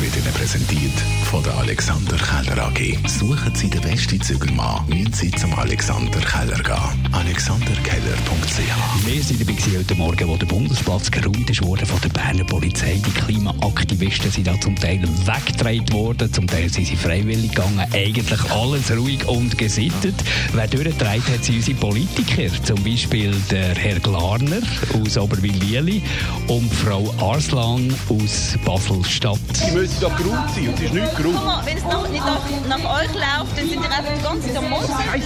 wird 0.00 0.16
Ihnen 0.16 0.32
präsentiert 0.32 0.98
von 1.24 1.42
der 1.42 1.54
Alexander 1.58 2.16
Keller 2.16 2.66
AG. 2.66 2.96
Suchen 3.06 3.54
Sie 3.54 3.68
den 3.68 3.82
besten 3.82 4.20
Zügelmann, 4.20 4.86
müssen 4.88 5.12
Sie 5.12 5.30
zum 5.32 5.52
Alexander 5.54 6.20
Keller 6.20 6.58
gehen. 6.62 7.12
AlexanderKeller.ch 7.12 9.06
Wir 9.06 9.22
sind 9.22 9.40
dabei 9.40 9.78
heute 9.78 9.94
Morgen, 9.96 10.28
wo 10.28 10.36
der 10.36 10.46
Bundesplatz 10.46 11.10
geräumt 11.10 11.50
ist 11.50 11.62
worden 11.62 11.84
von 11.84 12.00
der 12.00 12.08
Berner 12.08 12.44
Polizei. 12.44 13.00
Die 13.04 13.10
Klimaaktivisten 13.10 14.30
sind 14.30 14.46
da 14.46 14.58
zum 14.60 14.74
Teil 14.76 15.02
weggedreht 15.02 15.92
worden, 15.92 16.32
zum 16.32 16.46
Teil 16.46 16.70
sind 16.70 16.86
sie 16.86 16.96
freiwillig 16.96 17.50
gegangen. 17.50 17.86
Eigentlich 17.92 18.50
alles 18.50 18.90
ruhig 18.90 19.26
und 19.28 19.58
gesittet. 19.58 20.14
Wer 20.54 20.66
durchgedreht 20.66 21.26
hat, 21.28 21.44
sind 21.44 21.56
unsere 21.56 21.76
Politiker. 21.76 22.48
Zum 22.62 22.82
Beispiel 22.82 23.34
der 23.50 23.74
Herr 23.74 24.00
Glarner 24.00 24.62
aus 24.94 25.18
Oberwil-Lieli 25.18 26.02
und 26.48 26.72
Frau 26.72 27.12
Arslan 27.20 27.92
aus 28.08 28.56
Basel-Stadt. 28.64 29.38
Müssen 29.90 30.02
doch 30.02 30.16
geräumt 30.16 30.50
sein 30.54 30.68
und 30.68 30.74
es 30.74 30.80
ist 30.82 30.94
nicht. 30.94 31.06
Guck 31.16 31.34
mal, 31.44 31.66
wenn 31.66 31.76
es 31.76 31.82
nach, 31.84 32.08
nicht 32.08 32.24
nach, 32.24 32.78
nach 32.78 33.00
euch 33.02 33.12
läuft, 33.12 33.58
dann 33.58 33.68
sind 33.68 33.82
ihr 33.82 33.90
einfach 33.90 34.12
die 34.16 34.22
ganze 34.22 34.46
Zeit 34.48 34.56
am 34.56 34.70
Mund. 34.70 34.88
Hey, 35.10 35.22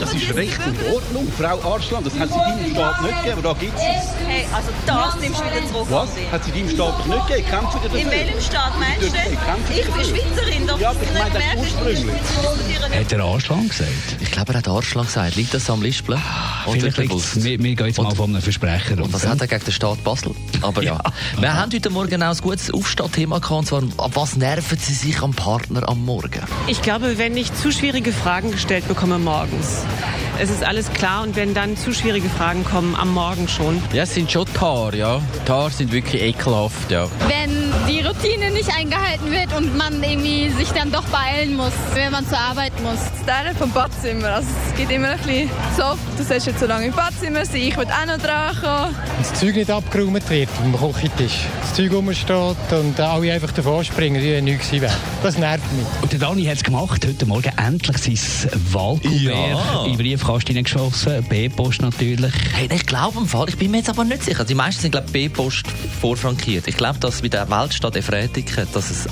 das 0.00 0.14
ist 0.14 0.34
Recht 0.34 0.58
und 0.66 0.94
Ordnung, 0.94 1.28
Frau 1.38 1.72
Arslan. 1.74 2.02
Das 2.04 2.18
hat 2.18 2.30
es 2.30 2.34
in 2.34 2.40
deinem 2.40 2.70
Staat 2.74 3.02
nicht 3.02 3.16
gegeben, 3.22 3.38
aber 3.38 3.54
da 3.54 3.60
gibt 3.60 3.76
es 3.76 3.82
Hey, 4.26 4.46
also 4.54 4.68
das 4.86 5.20
nimmst 5.20 5.40
du 5.40 5.44
wieder 5.44 5.68
zurück. 5.68 5.86
Was? 5.90 6.08
Hat 6.32 6.40
es 6.40 6.46
in 6.48 6.54
deinem 6.54 6.70
Staat 6.70 6.94
doch 6.98 7.06
nicht 7.06 7.26
gegeben? 7.28 7.48
Kämpfen 7.50 7.78
Sie 7.82 7.88
dafür? 7.88 8.00
In 8.00 8.10
welchem 8.10 8.40
Staat 8.40 8.72
meinst 8.80 9.02
du? 9.02 9.06
Ich 9.06 9.84
bin. 9.84 10.04
Schweizerin, 10.16 10.66
doch 10.66 10.80
Ja, 10.80 10.90
aber 10.90 11.02
ich 11.02 11.12
meine 11.12 11.30
das 11.34 11.62
ursprünglich. 11.62 12.98
Hat 12.98 13.10
der 13.12 13.20
Arslan 13.20 13.68
gesagt? 13.68 13.90
Ich 14.20 14.30
glaube, 14.30 14.52
er 14.54 14.58
hat 14.58 14.68
Arschlang 14.68 15.04
gesagt. 15.06 15.36
Liegt 15.36 15.52
das 15.52 15.68
am 15.68 15.82
Lispeln? 15.82 16.18
Oder 16.66 16.80
Vielleicht 16.80 16.96
liegt's- 16.98 17.08
bewusst? 17.32 17.44
wir, 17.44 17.62
wir 17.62 17.74
gehen 17.74 17.86
jetzt 17.86 17.98
mal 17.98 18.06
Und- 18.08 18.16
von 18.16 18.30
einem 18.30 18.42
Versprecher 18.42 19.02
Und 19.02 19.12
was 19.12 19.26
hat 19.26 19.40
er 19.42 19.46
gegen 19.46 19.64
den 19.64 19.72
Staat 19.72 20.02
Basel? 20.02 20.34
Aber 20.62 20.82
ja. 20.82 20.98
Wir 21.38 21.54
haben 21.54 21.70
heute 21.72 21.90
Morgen 21.90 22.22
auch 22.22 22.30
ein 22.30 22.38
gutes 22.38 22.72
Aufstehthema 22.72 23.38
gehabt, 23.38 23.50
und 23.52 23.66
zwar, 23.66 23.82
ab 24.06 24.14
was 24.14 24.36
nerven 24.36 24.78
Sie 24.78 24.92
sich 24.92 25.20
am 25.20 25.32
Partner 25.32 25.88
am 25.88 26.04
Morgen? 26.04 26.40
Ich 26.68 26.80
glaube, 26.80 27.18
wenn 27.18 27.36
ich 27.36 27.52
zu 27.52 27.72
schwierige 27.72 28.12
Fragen 28.12 28.52
gestellt 28.52 28.86
bekomme 28.86 29.18
morgens, 29.18 29.82
es 30.38 30.48
ist 30.48 30.62
alles 30.62 30.92
klar 30.92 31.24
und 31.24 31.34
wenn 31.34 31.54
dann 31.54 31.76
zu 31.76 31.92
schwierige 31.92 32.28
Fragen 32.28 32.64
kommen 32.64 32.94
am 32.94 33.12
Morgen 33.12 33.48
schon, 33.48 33.82
Ja, 33.92 34.04
es 34.04 34.14
sind 34.14 34.30
schon 34.30 34.46
Haare, 34.60 34.96
ja. 34.96 35.20
Haare 35.48 35.70
sind 35.70 35.90
wirklich 35.90 36.22
ekelhaft, 36.22 36.88
ja. 36.88 37.08
wenn 37.26 37.65
die 37.88 38.00
Routine 38.00 38.50
nicht 38.50 38.68
eingehalten 38.76 39.30
wird 39.30 39.54
und 39.56 39.76
man 39.76 40.02
irgendwie 40.02 40.50
sich 40.50 40.68
dann 40.70 40.90
doch 40.90 41.04
beeilen 41.04 41.56
muss, 41.56 41.72
wenn 41.94 42.10
man 42.12 42.26
zur 42.26 42.38
Arbeit 42.38 42.72
muss. 42.82 42.98
Das 42.98 43.26
Teilen 43.26 43.56
vom 43.56 43.70
Badzimmer. 43.70 44.28
Also 44.34 44.48
es 44.70 44.76
gibt 44.76 44.90
immer 44.90 45.10
ein 45.10 45.18
bisschen 45.18 45.50
so 45.76 45.84
oft, 45.84 46.00
du 46.18 46.24
sollst 46.24 46.46
jetzt 46.46 46.60
so 46.60 46.66
lange 46.66 46.86
im 46.86 46.92
Badzimmer 46.92 47.44
sein, 47.44 47.56
ich 47.56 47.76
will 47.76 47.84
auch 47.86 48.06
noch 48.06 48.18
dran 48.22 48.56
kommen. 48.60 48.94
Wenn 49.14 49.22
das 49.22 49.34
Zeug 49.40 49.54
nicht 49.54 49.70
abgeräumt 49.70 50.28
wird 50.30 50.48
am 50.62 50.76
Küchentisch, 50.76 51.40
das 51.60 51.74
Zeug 51.74 51.92
rumsteht 51.92 52.56
und 52.72 53.00
alle 53.00 53.32
einfach 53.32 53.52
davor 53.52 53.84
springen, 53.84 54.22
wie 54.22 54.32
wenn 54.32 54.44
nichts 54.44 54.66
gewesen 54.68 54.82
wäre. 54.82 54.94
Das 55.22 55.38
nervt 55.38 55.72
mich. 55.72 55.86
Und 56.02 56.12
der 56.12 56.18
Dani 56.18 56.44
hat 56.44 56.56
es 56.56 56.64
gemacht, 56.64 57.04
heute 57.06 57.26
Morgen 57.26 57.52
endlich 57.56 57.98
sein 58.18 58.50
Wahlkuvert 58.72 59.20
Ja. 59.22 59.84
in 59.84 59.96
Briefkasten 59.96 60.62
geschossen, 60.62 61.24
B-Post 61.28 61.82
natürlich. 61.82 62.32
Hey, 62.54 62.68
ich 62.72 62.86
glaube 62.86 63.18
im 63.20 63.26
Fall, 63.26 63.48
ich 63.48 63.56
bin 63.56 63.70
mir 63.70 63.78
jetzt 63.78 63.90
aber 63.90 64.04
nicht 64.04 64.24
sicher. 64.24 64.44
Die 64.44 64.54
meisten 64.54 64.82
sind, 64.82 64.90
glaube 64.92 65.06
ich, 65.06 65.12
B-Post 65.12 65.64
vorfrankiert. 66.00 66.66
Ich 66.68 66.76
glaube, 66.76 66.98
dass 66.98 67.22
bei 67.22 67.28
der 67.28 67.48
Weltstadt 67.76 67.96
Efretiken, 67.96 68.66
dass 68.72 68.90
es 68.90 69.06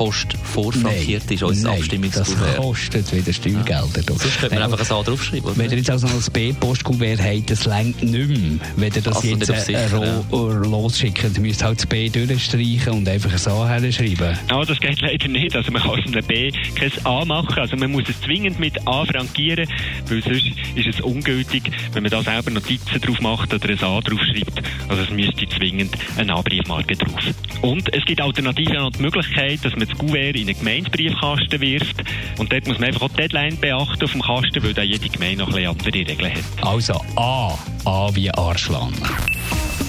A-Post 0.00 0.32
vorfrankiert 0.44 1.30
ist, 1.30 1.42
unser 1.42 1.68
Nein, 1.68 1.78
das 1.78 1.80
Abstimmungskuvert. 1.82 2.56
kostet 2.56 3.12
wieder 3.14 3.32
Steuergelder. 3.34 4.02
du. 4.06 4.14
Sonst 4.14 4.38
könnte 4.40 4.54
man 4.54 4.64
einfach 4.72 4.80
ein 4.90 4.96
A 4.96 5.02
draufschreiben. 5.02 5.52
Wenn 5.56 5.70
ihr 5.70 5.76
jetzt 5.76 5.90
also 5.90 6.06
noch 6.06 6.14
das 6.16 6.30
B-Postkuvert 6.30 7.20
habt, 7.22 7.50
das 7.50 7.66
längt 7.66 8.02
nicht 8.02 8.28
mehr. 8.28 8.58
Wenn 8.76 8.92
ihr 8.94 9.02
das 9.02 9.16
Also 9.16 9.28
jetzt 9.28 9.38
nicht 9.40 9.50
auf 9.50 9.56
äh, 9.58 9.60
sicher, 9.60 10.24
ro- 10.30 10.48
losschickt, 10.52 11.22
dann 11.22 11.42
müsst 11.42 11.60
ihr 11.62 11.66
halt 11.66 11.78
das 11.80 11.86
B 11.86 12.08
durchstreichen 12.08 12.92
und 12.94 13.08
einfach 13.08 13.30
ein 13.30 13.52
A 13.52 13.68
herschreiben. 13.68 14.38
Ja, 14.48 14.64
das 14.64 14.80
geht 14.80 15.00
leider 15.02 15.28
nicht. 15.28 15.54
Also 15.54 15.70
man 15.70 15.82
kann 15.82 15.90
aus 15.90 15.98
einem 16.06 16.24
B 16.26 16.50
kein 16.74 16.92
A 17.04 17.24
machen. 17.26 17.58
Also 17.58 17.76
man 17.76 17.90
muss 17.92 18.04
es 18.08 18.18
zwingend 18.22 18.58
mit 18.58 18.86
A 18.88 19.04
frankieren, 19.04 19.68
weil 20.08 20.22
sonst 20.22 20.46
ist 20.76 20.86
es 20.94 21.00
ungültig, 21.02 21.70
wenn 21.92 22.02
man 22.02 22.10
da 22.10 22.22
selber 22.22 22.50
Notizen 22.50 23.00
drauf 23.02 23.20
macht 23.20 23.52
oder 23.52 23.68
ein 23.68 23.78
A 23.84 24.00
drauf 24.00 24.20
schreibt. 24.20 24.62
Also 24.88 25.02
es 25.02 25.10
müsste 25.10 25.46
zwingend 25.48 25.94
eine 26.16 26.34
A-Briefmarke 26.34 26.96
drauf. 26.96 27.20
Und 27.60 27.92
es 27.92 28.02
gibt 28.06 28.22
alternativ 28.22 28.68
auch 28.70 28.74
noch 28.84 28.92
die 28.92 29.02
Möglichkeit, 29.02 29.62
dass 29.62 29.76
man 29.76 29.89
das 29.90 29.98
Kuvert 29.98 30.36
in 30.36 30.48
einen 30.48 30.58
Gemeindebriefkasten 30.58 31.60
wirft. 31.60 32.02
Und 32.38 32.52
dort 32.52 32.66
muss 32.66 32.78
man 32.78 32.88
einfach 32.88 33.02
auch 33.02 33.10
die 33.10 33.16
Deadline 33.16 33.56
beachten 33.58 34.04
auf 34.04 34.12
dem 34.12 34.22
Kasten, 34.22 34.62
weil 34.62 34.74
da 34.74 34.82
jede 34.82 35.08
Gemeinde 35.08 35.38
noch 35.38 35.48
ein 35.48 35.54
bisschen 35.54 35.70
andere 35.70 35.94
Regeln 35.94 36.32
hat. 36.34 36.66
Also 36.66 37.00
A. 37.16 37.58
A 37.84 38.14
wie 38.14 38.30
Arschlan. 38.30 38.92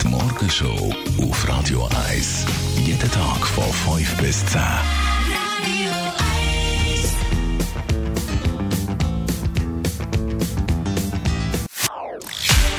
Die 0.01 0.07
Morgenshow 0.07 0.93
auf 1.19 1.49
Radio 1.49 1.87
1. 2.09 2.45
Jeden 2.85 3.11
Tag 3.11 3.45
von 3.47 3.97
5 3.97 4.17
bis 4.17 4.45
10. 4.47 4.61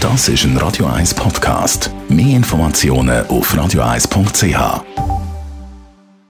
Das 0.01 0.29
ist 0.29 0.45
ein 0.45 0.57
Radio 0.57 0.87
1 0.87 1.15
Podcast. 1.15 1.93
Mehr 2.09 2.37
Informationen 2.37 3.25
auf 3.29 3.55
radio1.ch. 3.55 5.12